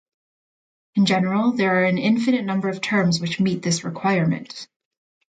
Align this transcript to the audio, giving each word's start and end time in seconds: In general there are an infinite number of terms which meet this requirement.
In 0.95 1.05
general 1.05 1.51
there 1.51 1.83
are 1.83 1.85
an 1.85 1.99
infinite 1.99 2.43
number 2.43 2.69
of 2.69 2.81
terms 2.81 3.21
which 3.21 3.39
meet 3.39 3.61
this 3.61 3.83
requirement. 3.83 4.67